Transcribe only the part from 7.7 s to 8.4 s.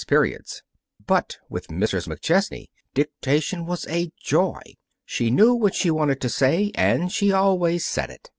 said it.